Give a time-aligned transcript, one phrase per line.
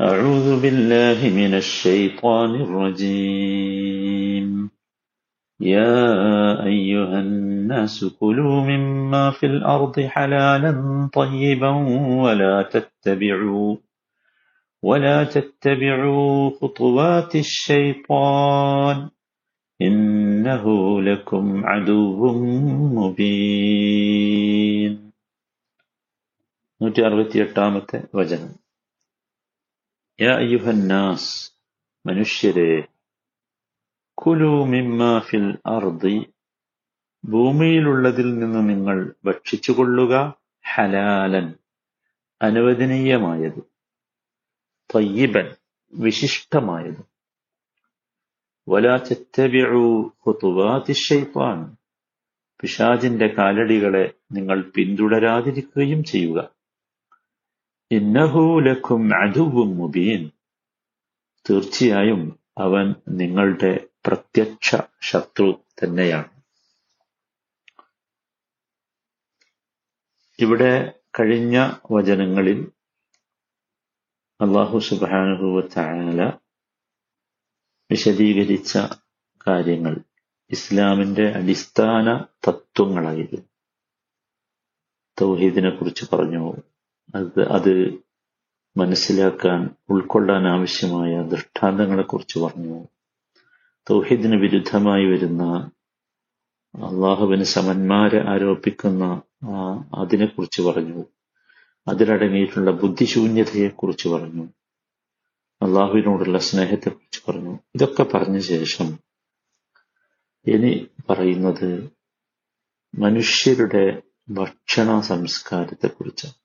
[0.00, 4.70] أعوذ بالله من الشيطان الرجيم
[5.60, 11.70] يا أيها الناس كلوا مما في الأرض حلالا طيبا
[12.22, 13.76] ولا تتبعوا
[14.82, 19.08] ولا تتبعوا خطوات الشيطان
[19.82, 20.64] إنه
[21.02, 22.32] لكم عدو
[22.94, 25.08] مبين
[26.80, 27.98] നൂറ്റി അറുപത്തി എട്ടാമത്തെ
[30.27, 31.51] അയ്യുഹന്നാസ്
[32.05, 32.87] മനുഷ്യരെ
[34.13, 36.33] കുലു മിമ്മ ഫിൽ അർദി
[37.25, 40.33] ഭൂമിയിലുള്ളതിൽ നിന്ന് നിങ്ങൾ ഭക്ഷിച്ചുകൊള്ളുക
[40.73, 41.53] ഹലാലൻ
[42.41, 43.73] അനുവദനീയമായത്
[44.95, 45.55] തയ്യബൻ
[45.93, 47.13] വിശിഷ്ടമായത്.
[52.61, 56.52] പിശാചിന്റെ കാലടികളെ നിങ്ങൾ പിന്തുടരാതിരിക്കുകയും ചെയ്യുക.
[57.93, 60.31] ഇന്നഹു ലക്കും അദുവും മുബീൻ.
[61.49, 66.41] തീർച്ചയായും അവൻ നിങ്ങളുടെ പ്രത്യക്ഷ ശത്രു തന്നെയാണ്.
[70.39, 72.71] ഇവിടെ കഴിഞ്ഞ വചനങ്ങളിൽ
[74.41, 76.31] അള്ളാഹു സുബാനുഭവത്തായാല
[77.91, 78.77] വിശദീകരിച്ച
[79.47, 80.03] കാര്യങ്ങൾ
[80.49, 83.47] ഇസ്ലാമിന്റെ അടിസ്ഥാന തത്വങ്ങളായിരുന്നു.
[85.21, 86.72] തൗഹീദിനെ കുറിച്ച് പറഞ്ഞു
[87.15, 88.03] അത്
[88.77, 92.87] മനസ്സിലാക്കാൻ ഉൾക്കൊള്ളാൻ ആവശ്യമായ ദൃഷ്ടാന്തങ്ങളെക്കുറിച്ച് പറഞ്ഞു.
[93.89, 95.71] തൗഹീദിന് വിരുദ്ധമായി വരുന്ന
[96.75, 101.03] അള്ളാഹുവിന് സമന്മാരെ ആരോപിക്കുന്ന ആ അതിനെക്കുറിച്ച് പറഞ്ഞു.
[101.87, 104.43] അതിലടങ്ങിയിട്ടുള്ള ബുദ്ധിശൂന്യതയെക്കുറിച്ച് പറഞ്ഞു.
[105.61, 107.59] അള്ളാഹുവിനോടുള്ള സ്നേഹത്തെക്കുറിച്ച് പറഞ്ഞു.
[107.75, 108.99] ഇതൊക്കെ പറഞ്ഞ ശേഷം
[110.47, 111.89] ഇനി പറയുന്നത്
[112.95, 116.42] മനുഷ്യരുടെ ഭക്ഷണ സംസ്കാരത്തെക്കുറിച്ചാണ്.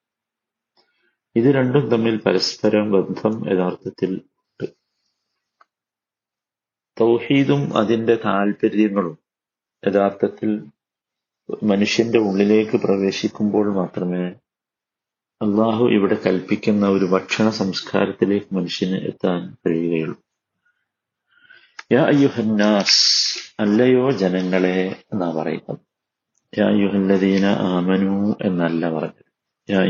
[1.36, 4.70] ഇത് രണ്ടും തമ്മിൽ പരസ്പരം ബന്ധം യഥാർത്ഥത്തിൽ ഉണ്ട്.
[7.00, 9.18] തൗഹീദും അതിന്റെ താല്പര്യങ്ങളും
[9.88, 10.66] യഥാർത്ഥത്തിൽ
[11.62, 14.24] മനുഷ്യന്റെ ഉള്ളിലേക്ക് പ്രവേശിക്കുമ്പോൾ മാത്രമേ
[15.42, 20.22] അള്ളാഹു ഇവിടെ കൽപ്പിക്കുന്ന ഒരു ഭക്ഷണ സംസ്കാരത്തിലേക്ക് മനുഷ്യന് എത്താൻ കഴിയുകയുള്ളൂ.
[21.92, 25.78] യാ അയ്യുഹന്നാസ് അല്ലയോ ജനങ്ങളെ എന്നാ പറയുന്നത്.
[26.58, 29.27] യാ അയ്യുഹല്ലദീന ആമനു എന്നല്ല പറഞ്ഞത്.
[29.70, 29.82] യാ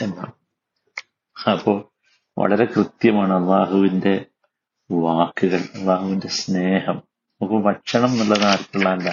[0.00, 0.32] എന്ന.
[1.50, 1.92] അപ്പോ
[2.38, 4.26] വളരെ കൃത്യമാണ് അള്ളാഹുവിന്റെ
[4.92, 7.02] വാക്കുകൾ അള്ളാഹുവിന്റെ സ്നേഹം.
[7.42, 9.08] അപ്പൊ ഭക്ഷണം എന്നുള്ളത് ആർക്കുള്ളതല്ല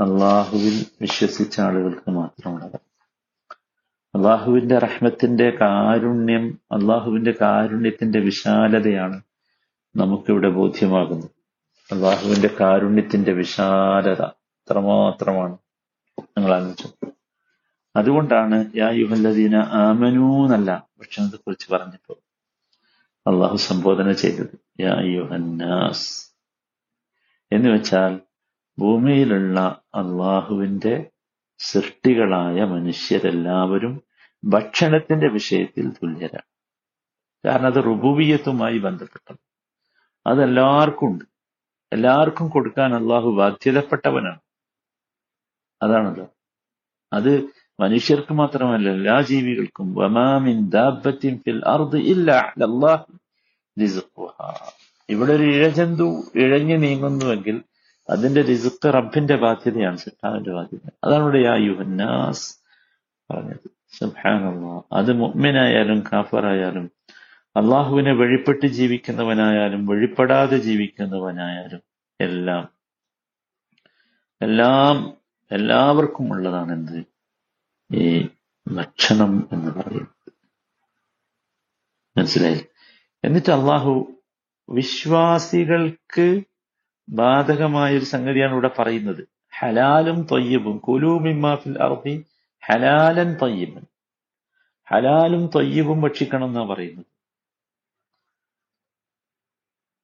[0.00, 2.80] അള്ളാഹുവിൽ വിശ്വസിച്ച ആളുകൾക്ക് മാത്രമുള്ളത്.
[4.14, 9.22] അള്ളാഹുവിന്റെ റഹ്മത്തിന്റെ കാരുണ്യം അള്ളാഹുവിന്റെ കാരുണ്യത്തിന്റെ വിശാലതയാണ്
[9.96, 11.30] നമുക്കിവിടെ ബോധ്യമാകുന്നത്.
[11.92, 15.58] അള്ളാഹുവിന്റെ കാരുണ്യത്തിന്റെ വിശാലത അത്രമാത്രമാണ്.
[16.38, 17.10] ഞങ്ങൾ ആലോചിച്ചു.
[17.96, 22.14] അതുകൊണ്ടാണ് യാ യുഹല്ലദീന ആമനൂ എന്നല്ല ഭക്ഷണത്തെ കുറിച്ച് പറഞ്ഞപ്പോ
[23.26, 24.54] അള്ളാഹു സംബോധന ചെയ്തത്.
[24.80, 26.08] യാ യുഹന്നാസ്
[27.52, 28.20] എന്ന് വെച്ചാൽ
[28.78, 29.60] ഭൂമിയിലുള്ള
[29.94, 31.10] അള്ളാഹുവിന്റെ
[31.58, 34.02] സൃഷ്ടികളായ മനുഷ്യരെല്ലാവരും
[34.44, 36.48] ഭക്ഷണത്തിന്റെ വിഷയത്തിൽ തുല്യരാണ്.
[37.44, 39.38] കാരണം അത് റുബുവിയത്തുമായി ബന്ധപ്പെട്ടത്
[40.26, 41.24] അതെല്ലാവർക്കും ഉണ്ട്
[41.92, 44.40] എല്ലാവർക്കും കൊടുക്കാൻ അള്ളാഹു ബാധ്യതപ്പെട്ടവനാണ്.
[45.82, 46.26] അതാണല്ലോ.
[47.12, 47.32] അത്
[47.80, 52.30] മനുഷ്യർക്ക് മാത്രമല്ല എല്ലാ ജീവികൾക്കും വമാമിൻ ദാബത്തിൻ ഫിൽ അർദ് ഇല്ല
[55.08, 57.56] ഇവിടെ ഒരു ഇഴജന്തു ഇഴഞ്ഞു നീങ്ങുന്നുവെങ്കിൽ
[58.10, 60.86] അതിന്റെ റിസുക്ക് റബ്ബിന്റെ ബാധ്യതയാണ് സിട്ടാവിന്റെ ബാധ്യത.
[61.04, 62.46] അതാണ് ഇവിടെ ആ യുഹന്നാസ്
[63.30, 63.66] പറഞ്ഞത്.
[63.98, 64.74] സുബ്ഹാനല്ലാ.
[64.92, 66.86] അത് മുഅ്മിനായാലും കാഫറായാലും
[67.56, 71.82] അള്ളാഹുവിനെ വഴിപ്പെട്ട് ജീവിക്കുന്നവനായാലും വഴിപ്പെടാതെ ജീവിക്കുന്നവനായാലും
[72.20, 72.64] എല്ലാം
[74.40, 74.96] എല്ലാം
[75.50, 76.98] എല്ലാവർക്കും ഉള്ളതാണ് എന്ത്
[77.92, 78.28] ഈ
[78.68, 80.32] ഭക്ഷണം എന്ന് പറയുന്നത്.
[82.18, 82.66] മനസ്സിലായി
[83.24, 84.22] എന്നിട്ട് അള്ളാഹു
[84.70, 86.40] വിശ്വാസികൾക്ക്
[87.08, 89.28] ബാധകമായ ഒരു സംഗതിയാണ് ഇവിടെ പറയുന്നത്.
[89.58, 92.24] ഹലാലും തൊയ്യബും കുലൂമിമാഫിൽ അർഹി
[92.66, 93.82] ഹലാലൻ തൊയ്യബൻ.
[94.90, 97.06] ഹലാലും തൊയ്യബും ഭക്ഷിക്കണം എന്നാ പറയുന്നത്.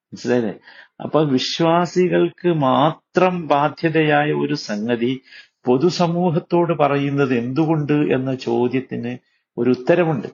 [0.06, 0.54] മനസ്സിലായില്ലേ?
[1.00, 5.20] അപ്പൊ വിശ്വാസികൾക്ക് മാത്രം ബാധ്യതയായ ഒരു സംഗതി
[5.66, 9.18] പൊതുസമൂഹത്തോട് പറയുന്നത് എന്തുകൊണ്ട് എന്ന ചോദ്യത്തിന്
[9.58, 10.26] ഒരു ഉത്തരവുണ്ട്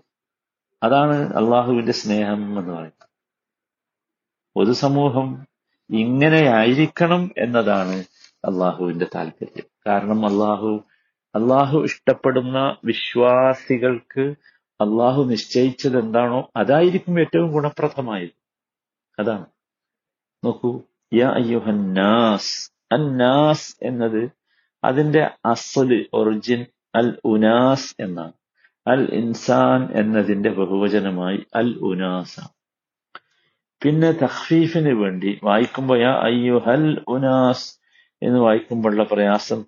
[0.83, 3.09] അതാണ് അള്ളാഹുവിന്റെ സ്നേഹം എന്ന് പറയുന്നത്.
[4.57, 5.47] പൊതുസമൂഹം
[5.91, 8.05] ഇങ്ങനെയായിരിക്കണം എന്നതാണ്
[8.45, 9.65] അള്ളാഹുവിന്റെ താല്പര്യം.
[9.87, 10.85] കാരണം അള്ളാഹു
[11.35, 14.35] അള്ളാഹു ഇഷ്ടപ്പെടുന്ന വിശ്വാസികൾക്ക്
[14.81, 18.31] അള്ളാഹു നിശ്ചയിച്ചത് എന്താണോ അതായിരിക്കും ഏറ്റവും ഗുണപ്രദമായത്.
[19.19, 19.47] അതാണ്.
[20.45, 20.81] നോക്കൂ
[21.15, 24.42] യാ അയ്യുഹന്നാസ് അന്നാസ് എന്നത്
[24.85, 26.61] അതിന്റെ അസൽ ഒറിജിൻ
[26.95, 28.33] അൽ ഉനാസ് എന്നാണ്.
[28.87, 32.35] അൽ ഇൻസാൻ എന്നതിന്റെ ബഹുവചനമായി അൽ ഉനാസ.
[33.83, 37.69] പിന്നെ തഖ്ഫീഫിന് വേണ്ടി വായിക്കുമ്പോൾ യാ അയ്യുഹൽ ഉനാസ്
[38.23, 39.61] എന്ന് വായിക്കുമ്പോഴുള്ള പ്രയാസം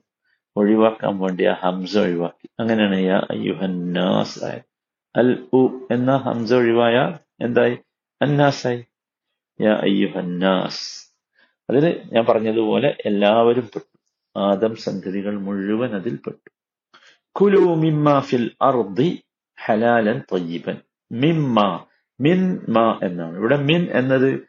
[0.57, 2.49] ഒഴിവാക്കാൻ വേണ്ടി ആ ഹംസ ഒഴിവാക്കി.
[2.61, 4.67] അങ്ങനെയാണ് യാ അയ്യുഹന്നാസ് ആയത്.
[5.15, 6.97] അൽ ഉ എന്ന ഹംസ ഒഴിവായ
[7.41, 7.77] എന്തായി?
[8.21, 8.83] അന്നാസായി.
[9.61, 10.85] യാ അയ്യുഹന്നാസ്
[11.69, 13.94] അതിൽ ഞാൻ പറഞ്ഞതുപോലെ എല്ലാവരും പെട്ടു
[14.37, 16.51] ആദം സംഗതികൾ മുഴുവൻ അതിൽ പെട്ടു.
[17.33, 19.23] കുലു മിമ്മ ഫിൽ അർദി
[19.65, 20.77] ഹലാലൻ തയ്യിബൻ.
[21.13, 21.85] മിമ്മ
[22.21, 22.59] മിൻ
[23.03, 23.37] എന്നാണ്.
[23.37, 24.41] ഇവിടെ മിൻ എന്നത്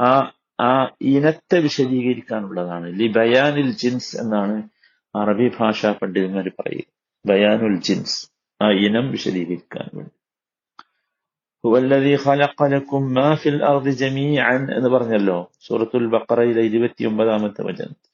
[0.00, 3.00] ആ ആ ഇനത്തെ വിശദീകരിക്കാനുള്ളതാണ്.
[3.00, 4.62] ലി ബയാനിൽ ജിൻസ് എന്നാണ്
[5.16, 6.82] അറബി ഭാഷാ പണ്ഡിതന്മാർ പറയുക
[7.26, 8.30] ബയാനുൽ ജിൻസ്
[8.62, 10.10] ആ ഇനം വിശദീകരിക്കാൻ വേണ്ടി.
[14.76, 18.11] എന്ന് പറഞ്ഞല്ലോ സൂറത്തുൽ ബക്കറയിലെ ഇരുപത്തിയൊമ്പതാമത്തെ വചനം അല്ലദീ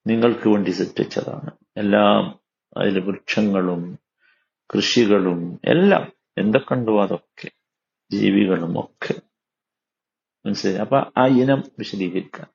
[0.06, 1.50] നിങ്ങൾക്ക് വേണ്ടി സൃഷ്ടിച്ചതാണ്.
[1.76, 2.38] എല്ലാം
[2.76, 3.98] അതിലെ വൃക്ഷങ്ങളും
[4.74, 7.50] കൃഷികളും എല്ലാം എന്തൊക്കെയുണ്ടോ അതൊക്കെ
[8.12, 9.14] ജീവികളും ഒക്കെ.
[10.46, 10.78] മനസ്സിലായി?
[10.78, 12.46] അപ്പൊ ആ ഇനം വിശദീകരിക്കാം.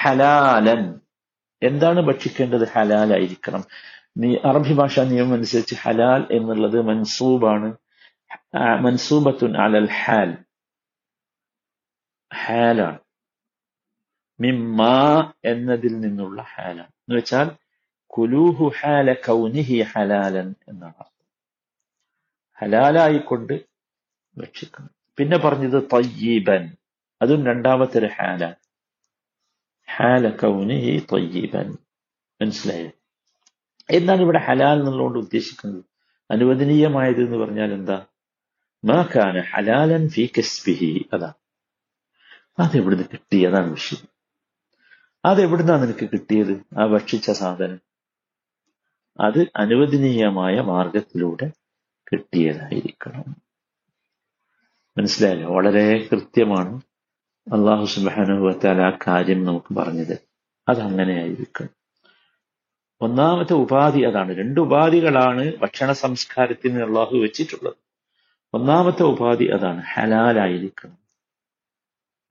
[0.00, 0.94] ഹലാലൻ.
[1.62, 2.68] എന്താണ് ഭക്ഷിക്കേണ്ടത്?
[2.68, 3.64] ഹലാലായിരിക്കണം.
[4.16, 7.76] നീ അറബി ഭാഷാ നിയമം അനുസരിച്ച് ഹലാൽ എന്നുള്ളത് മൻസൂബാണ്.
[8.56, 10.36] മൻസൂബത്തുൻ അലൽ ഹാൽ.
[12.34, 12.98] ഹാലാണ്.
[14.40, 14.82] മിമ്മ
[15.44, 16.88] എന്നതിൽ നിന്നുള്ള ഹാലാണ്.
[16.88, 17.50] എന്ന് വെച്ചാൽ
[18.06, 21.04] കുലൂഹു ഹാല കൗനിഹി ഹലാലൻ എന്നാണ്
[22.60, 23.60] ഹലാലായിക്കൊണ്ട്
[24.36, 26.76] ഭക്ഷിക്കണം പിന്നെ പറഞ്ഞത് തയ്യീബൻ.
[27.22, 28.54] അതും രണ്ടാമത്തെ ഒരു ഹാലാണ്.
[29.96, 31.76] ഹാല കൗനിഹി തയ്യീബൻ.
[32.42, 32.90] മനസ്സിലായോ?
[33.90, 35.84] എന്താണ് ഇവിടെ ഹലാൽ എന്നുള്ളതുകൊണ്ട് ഉദ്ദേശിക്കുന്നത്?
[36.30, 38.06] അനുവദനീയമായത് എന്ന് പറഞ്ഞാൽ എന്താ?
[38.84, 41.08] മാക്കാന ഹലാലൻ ഫി കസ്ബിഹി.
[41.12, 41.32] അതാ.
[42.58, 44.08] അതെവിടുന്ന് കിട്ടി അതാണ് വിഷയം.
[45.24, 46.80] അതെവിടുന്നാ നിനക്ക് കിട്ടിയത്?
[46.80, 47.78] ആ ഭക്ഷിച്ച സാധനം.
[49.20, 51.50] അത് അനുവദനീയമായ മാർഗത്തിലൂടെ
[52.12, 53.36] കിട്ടിയതായിരിക്കണം.
[54.98, 56.80] മനസ്സിലായല്ലോ വളരെ കൃത്യമാണ്
[57.52, 60.18] അള്ളാഹു സുബാനുഭവത്താൽ ആ കാര്യം നമുക്ക് പറഞ്ഞത്.
[60.68, 61.68] അതങ്ങനെയായിരിക്കണം
[63.00, 64.36] ഒന്നാമത്തെ ഉപാധി അതാണ്.
[64.36, 67.74] രണ്ട് ഉപാധികളാണ് ഭക്ഷണ സംസ്കാരത്തിന് അള്ളാഹു വെച്ചിട്ടുള്ളത്.
[68.54, 69.82] ഒന്നാമത്തെ ഉപാധി അതാണ്.
[69.82, 71.01] ഹലാലായിരിക്കണം.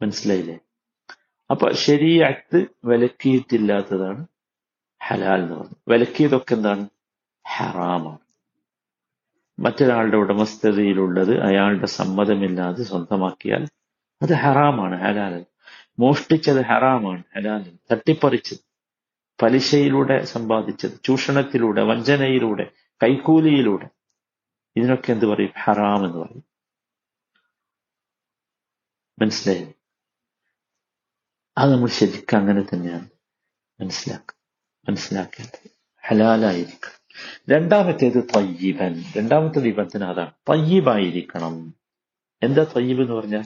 [0.02, 0.60] മനസ്സിലായില്ലേ?
[1.52, 4.28] അപ്പൊ ശരിയാത്ത് വിലക്കിയിട്ടില്ലാത്തതാണ്
[5.08, 6.90] ഹലാൽ എന്ന് പറഞ്ഞു വിലക്കിയതൊക്കെ എന്താണ്?
[7.48, 8.20] ഹറാമാണ്.
[9.60, 13.68] മറ്റൊരാളുടെ ഉടമസ്ഥതയിലുള്ളത് അയാളുടെ സമ്മതമില്ലാതെ സ്വന്തമാക്കിയാൽ
[14.22, 15.46] അത് ഹറാമാണ് ഹലാൽ.
[16.00, 17.78] മോഷ്ടിച്ചത് ഹറാമാണ് ഹലാൽ.
[17.92, 18.60] തട്ടിപ്പറിച്ചത്
[19.44, 22.72] പലിശയിലൂടെ സമ്പാദിച്ചത് ചൂഷണത്തിലൂടെ വഞ്ചനയിലൂടെ
[23.04, 23.90] കൈക്കൂലിയിലൂടെ.
[24.76, 25.50] ഇതിനൊക്കെ എന്ത് പറയും?
[25.64, 26.44] ഹറാം എന്ന് പറയും.
[29.22, 29.74] മനസ്സിലായി
[31.58, 33.10] അത് നമ്മൾ ശരിക്കും അങ്ങനെ തന്നെയാണ്
[33.82, 34.36] മനസ്സിലാക്കുക.
[34.90, 35.72] മനസ്സിലാക്കേണ്ടത്
[36.08, 37.02] ഹലാലായിരിക്കണം.
[37.50, 39.04] രണ്ടാമത്തേത് തയ്യീബൻ.
[39.18, 40.32] രണ്ടാമത്തെ നിബന്ധന അതാണ്.
[40.50, 41.74] തയ്യീബായിരിക്കണം.
[42.44, 43.44] എന്താ തയ്യീബ് എന്ന് പറഞ്ഞാൽ?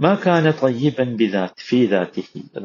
[0.00, 1.16] മാക്കാന തയ്യീബൻ
[1.58, 2.58] ഫീദാത്തിഹി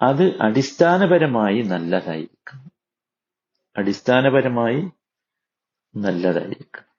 [0.00, 2.70] അത് അടിസ്ഥാനപരമായി നല്ലതായിരിക്കണം.
[3.76, 4.90] അടിസ്ഥാനപരമായി
[5.96, 6.92] നല്ലതായിരിക്കണം.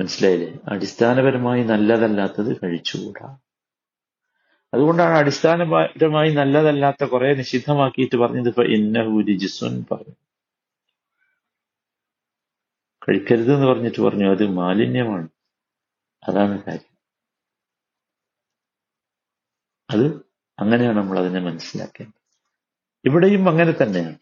[0.00, 0.58] മനസ്സിലായില്ലേ?
[0.68, 3.38] അടിസ്ഥാനപരമായി നല്ലതല്ലാത്തത് കഴിച്ചുകൂടാ.
[4.74, 10.14] അതുകൊണ്ടാണ് അടിസ്ഥാനപരമായി നല്ലതല്ലാത്ത കുറെ നിഷിദ്ധമാക്കിയിട്ട് പറഞ്ഞത് ഇപ്പൊ ഇന്നഹൂരി ജിസുൻ പറഞ്ഞു
[13.08, 15.28] കഴിക്കരുത് എന്ന് പറഞ്ഞിട്ട് പറഞ്ഞു അത് മാലിന്യമാണ്.
[16.28, 16.98] അതാണ് കാര്യം.
[19.90, 20.06] അത്
[20.58, 22.20] അങ്ങനെയാണ് നമ്മൾ അതിനെ മനസ്സിലാക്കേണ്ടത്.
[23.04, 24.18] ഇവിടെയും അങ്ങനെ തന്നെയാണ്.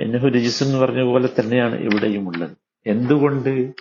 [0.00, 2.56] എന്നഹു രജിസ് എന്ന് പറഞ്ഞ പോലെ തന്നെയാണ് ഇവിടെയും ഉള്ളത്.
[2.86, 3.72] എന്തുകൊണ്ട്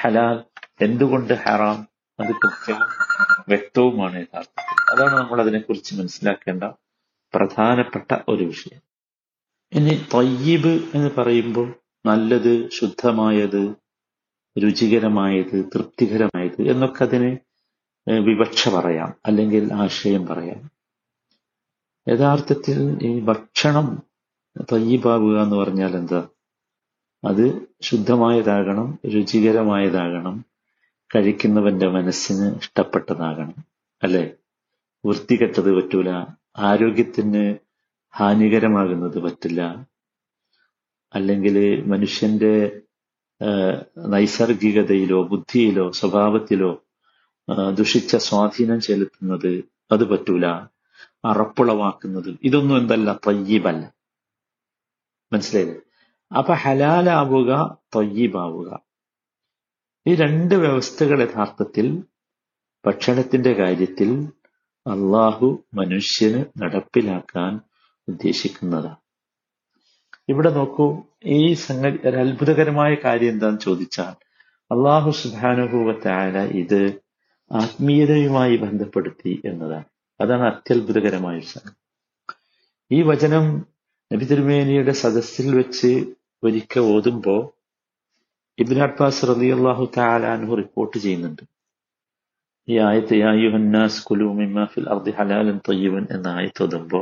[0.00, 0.44] ഹലാൽ
[0.80, 1.88] എന്തുകൊണ്ട് ഹറാം
[2.20, 3.03] അത് കൃത്യവും
[3.48, 4.96] വ്യക്തവുമാണ് യഥാർത്ഥത്തിൽ.
[4.96, 6.64] അതാണ് നമ്മൾ അതിനെക്കുറിച്ച് മനസ്സിലാക്കേണ്ട
[7.34, 8.80] പ്രധാനപ്പെട്ട ഒരു വിഷയം.
[9.72, 11.74] ഇനി തയ്യബ് എന്ന് പറയുമ്പോൾ
[12.06, 13.74] നല്ലത് ശുദ്ധമായത്
[14.62, 17.36] രുചികരമായത് തൃപ്തികരമായത് എന്നൊക്കെ അതിന്
[18.10, 20.70] വിവക്ഷ പറയാം അല്ലെങ്കിൽ ആശയം പറയാം.
[22.08, 24.02] യഥാർത്ഥത്തിൽ ഈ ഭക്ഷണം
[24.72, 26.28] തയ്യബാവുക എന്ന് പറഞ്ഞാൽ എന്താ?
[27.24, 30.53] അത് ശുദ്ധമായതാകണം രുചികരമായതാകണം
[31.14, 33.54] കഴിക്കുന്നവന്റെ മനസ്സിന് ഇഷ്ടപ്പെട്ടതാകണം
[34.02, 34.24] അല്ലെ?
[35.06, 36.10] വൃത്തികെട്ടത് പറ്റൂല
[36.58, 37.56] ആരോഗ്യത്തിന്
[38.16, 39.86] ഹാനികരമാകുന്നത് പറ്റില്ല.
[41.14, 41.56] അല്ലെങ്കിൽ
[41.86, 42.80] മനുഷ്യന്റെ
[44.06, 46.84] നൈസർഗികതയിലോ ബുദ്ധിയിലോ സ്വഭാവത്തിലോ
[47.74, 50.46] ദുഷിച്ച സ്വാധീനം ചെലുത്തുന്നത് അത് പറ്റൂല
[51.24, 52.38] അറപ്പുളവാക്കുന്നത്.
[52.44, 53.84] ഇതൊന്നും എന്തല്ല തയ്യീബല്ല.
[55.32, 55.80] മനസ്സിലായില്ലേ?
[56.38, 58.70] അപ്പൊ ഹലാലാവുക തൊയ്യീബാവുക.
[60.06, 61.86] ഈ രണ്ട് വ്യവസ്ഥകൾ യഥാർത്ഥത്തിൽ
[62.86, 64.10] ഭക്ഷണത്തിന്റെ കാര്യത്തിൽ
[64.86, 67.52] അള്ളാഹു മനുഷ്യന് നടപ്പിലാക്കാൻ
[68.08, 69.00] ഉദ്ദേശിക്കുന്നതാണ്.
[70.28, 70.86] ഇവിടെ നോക്കൂ
[71.24, 74.14] ഈ സംഗതി ഒരു അത്ഭുതകരമായ കാര്യം എന്താന്ന് ചോദിച്ചാൽ
[74.70, 76.80] അള്ളാഹു സുധാനുഭൂവത്തായ ഇത്
[77.52, 79.88] ആത്മീയതയുമായി ബന്ധപ്പെടുത്തി എന്നതാണ്.
[80.20, 81.76] അതാണ് അത്യത്ഭുതകരമായ സംഗതി.
[82.90, 83.44] ഈ വചനം
[84.10, 85.92] നബി തിരുമേനിയുടെ സദസ്സിൽ വെച്ച്
[86.42, 87.36] ഒരിക്കൽ ഓതുമ്പോ
[88.58, 91.42] ഇബിൻ അബ്ബാസ് റലി അള്ളാഹു താലാൻഹു റിപ്പോർട്ട് ചെയ്യുന്നുണ്ട്.
[92.68, 97.00] ഈ ആയത്ത് യായുഹന്നാസ് കുലു മിമ്മാഫിൽ അർദി ഹലാലൻ തയ്യവൻ എന്ന ആയത്ത് ഓതുമ്പോ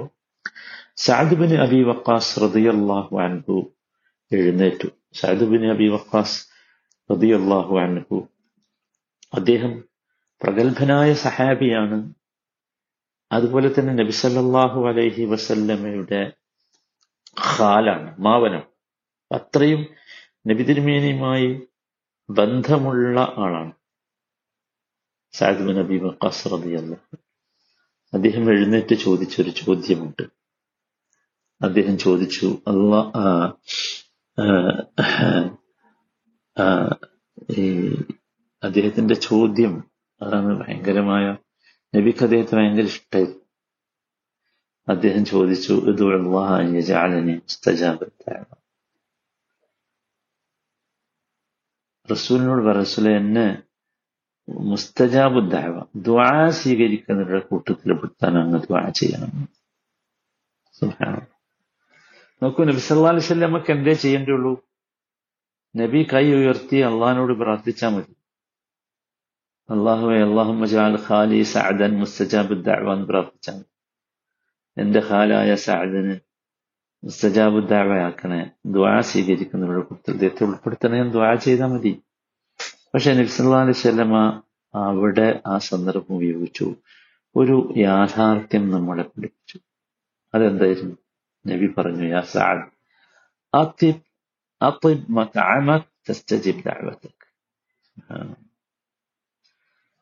[0.96, 3.56] സാദുബിന് അബി വക്കാസ് റതിയല്ലാഹു അൻഹു
[4.30, 4.88] എഴുന്നേറ്റു.
[5.20, 6.38] സാദുബിന് അബി വക്കാസ്
[7.10, 8.18] റതിയല്ലാഹു അൻഹു
[9.34, 9.72] അദ്ദേഹം
[10.40, 11.98] പ്രഗത്ഭനായ സഹാബിയാണ്.
[13.30, 16.22] അതുപോലെ തന്നെ നബി സല്ലാഹു അലൈഹി വസല്ലമയുടെ
[17.50, 18.64] ഖാലാണ് മാവനം
[19.30, 19.82] അത്രയും
[20.46, 21.68] നബി തിരുമേനിയുമായി
[22.30, 23.72] ബന്ധമുള്ള ആളാണ്.
[25.32, 26.94] സാദ് നബി വക്കാസ് റബിയല്ല
[28.14, 30.22] അദ്ദേഹം എഴുന്നേറ്റ് ചോദിച്ചൊരു ചോദ്യമുണ്ട്.
[31.62, 32.94] അദ്ദേഹം ചോദിച്ചു അല്ല
[38.64, 39.84] അദ്ദേഹത്തിന്റെ ചോദ്യം
[40.22, 41.36] അതാണ് ഭയങ്കരമായ
[41.96, 43.26] നബിക്ക് അദ്ദേഹത്തെ ഭയങ്കര ഇഷ്ടമായി
[44.88, 46.80] അദ്ദേഹം ചോദിച്ചു ഇതുള്ളാഹി
[52.09, 53.47] റസൂലിനോട് പറസൂലെ എന്നെ
[54.67, 55.73] മുസ്തജാബുദ്ദാവ
[56.05, 56.27] ദ്വാ
[56.59, 59.31] സ്വീകരിക്കുന്നവരുടെ കൂട്ടത്തിൽ പെടുത്താൻ അങ്ങ് ദ്വാ ചെയ്യണം
[62.41, 64.53] നോക്കൂ നബി സല്ലാ അലൈഹി സ്വല്ലമക്ക് എന്തേ ചെയ്യേണ്ടുള്ളൂ
[65.75, 68.13] നബി കൈ ഉയർത്തി അള്ളഹാനോട് പ്രാർത്ഥിച്ചാൽ മതി
[69.69, 72.55] അള്ളാഹുവെ അള്ളാഹു ജാൽ ഖാലി സഅദൻ മുസ്തജാബ്
[72.93, 73.59] എന്ന് പ്രാർത്ഥിച്ചാൽ
[74.77, 76.15] എന്റെ ഖാലായ സഅദന്
[77.04, 82.02] മുസ്തജാബ് ദാവയാക്കണേ ദ്വാ സ്വീകരിക്കുന്നവരുടെ കൃത്യത്തെ ഉൾപ്പെടുത്തണേ ദ്വാ ചെയ്താൽ മതി.
[82.94, 84.42] പക്ഷെ നബ്സല്ലാ സ്വലമ
[84.74, 86.74] അവിടെ ആ സന്ദർഭം ഉപയോഗിച്ചു.
[87.36, 89.58] ഒരു യാഥാർത്ഥ്യം നമ്മളെ പഠിപ്പിച്ചു.
[90.34, 90.96] അതെന്തായിരുന്നു?
[91.46, 92.22] നബി പറഞ്ഞു യാ
[96.54, 97.22] ദഅവതക്.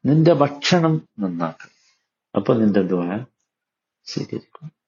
[0.06, 1.80] നിന്റെ ഭക്ഷണം നന്നാക്കണം.
[2.36, 3.24] അപ്പൊ നിന്റെ ദ്വാ
[4.04, 4.79] സ്വീകരിക്കും.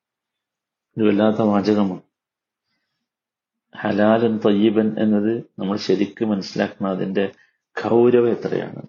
[0.97, 2.03] ഇത് വല്ലാത്ത വാചകമാണ്.
[3.75, 7.25] ഹലാലൻ തയ്യബൻ എന്നത് നമ്മൾ ശരിക്കും മനസ്സിലാക്കണം അതിന്റെ
[7.77, 8.83] ഗൗരവം എത്രയാണ്?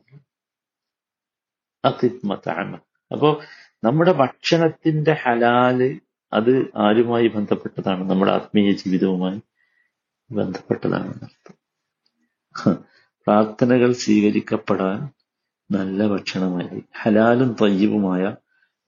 [3.11, 3.29] അപ്പോ
[3.83, 5.79] നമ്മുടെ ഭക്ഷണത്തിന്റെ ഹലാൽ
[6.33, 8.09] അത് ആരുമായി ബന്ധപ്പെട്ടതാണ്?
[8.09, 9.39] നമ്മുടെ ആത്മീയ ജീവിതവുമായി
[10.31, 11.13] ബന്ധപ്പെട്ടതാണ്
[13.27, 14.99] പ്രാർത്ഥനകൾ സ്വീകരിക്കപ്പെടാൻ
[15.69, 18.23] നല്ല ഭക്ഷണമായി ഹലാലും തയ്യവുമായ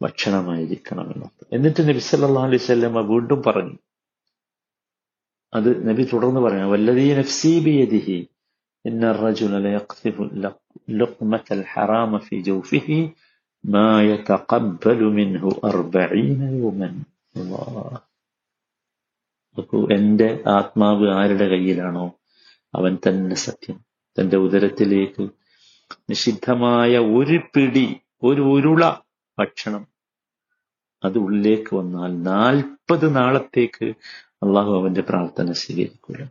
[0.00, 3.76] ഭക്ഷണമായിരിക്കണം എന്നർത്ഥം എന്നിട്ട് നബി സല്ലാ അലൈഹി സ്വല്ലമ്മ വീണ്ടും പറഞ്ഞു
[5.52, 8.18] അത് നബി തുടർന്ന് പറയാം വല്ലതീ നഫ്സി ബിയദിഹി
[8.84, 10.16] إن الرجل ليقذف
[10.90, 12.88] لقمة الحرام في جوفه
[13.64, 16.88] ما يتقبل منه أربعين يوما
[19.56, 22.04] നോക്കൂ എന്റെ ആത്മാവ് ആരുടെ കയ്യിലാണോ
[22.74, 23.76] അവൻ തന്നെ സത്യം
[24.16, 25.24] തന്റെ ഉദരത്തിലേക്ക്
[26.10, 27.86] നിഷിദ്ധമായ ഒരു പിടി
[28.22, 28.82] ഒരു ഉരുള
[29.39, 29.87] ഭക്ഷണം.
[31.03, 33.85] അത് ഉള്ളിലേക്ക് വന്നാൽ നാൽപ്പത് നാളത്തേക്ക്
[34.43, 36.23] അള്ളാഹു അവന്റെ പ്രാർത്ഥന സ്വീകരിക്കൂല.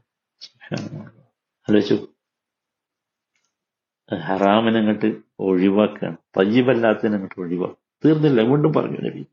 [1.68, 2.08] ആലോചിച്ചു.
[4.14, 6.16] ഹറാമിനെ അങ്ങോട്ട് ഒഴിവാക്കുകയാണ്.
[6.38, 8.42] തയ്യബല്ലാത്തതിനങ്ങട്ട് ഒഴിവാക്കുക തീർന്നില്ല.
[8.42, 9.26] വീണ്ടും പറഞ്ഞു നബി.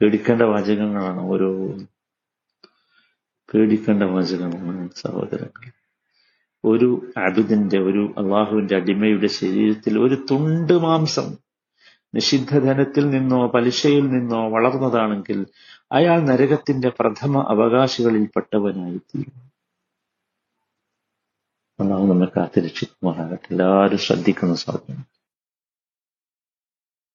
[0.00, 1.74] പേടിക്കേണ്ട വാചകങ്ങളാണ് ഓരോ
[3.48, 5.66] പേടിക്കേണ്ട വചനമാണ് സഹോദരങ്ങൾ
[6.64, 6.88] ഒരു
[7.18, 11.28] അബിദിന്റെ ഒരു അള്ളാഹുവിന്റെ അടിമയുടെ ശരീരത്തിൽ ഒരു തുണ്ട് മാംസം
[12.14, 15.38] നിഷിദ്ധധനത്തിൽ നിന്നോ പലിശയിൽ നിന്നോ വളർന്നതാണെങ്കിൽ
[15.92, 19.36] അയാൾ നരകത്തിന്റെ പ്രഥമ അവകാശികളിൽപ്പെട്ടവനായിത്തീരും
[21.78, 23.48] അള്ളാഹു നമ്മെ കാത്തിരക്ഷിക്കുമാറാകട്ടെ.
[23.50, 25.02] എല്ലാവരും ശ്രദ്ധിക്കുന്ന സാധനം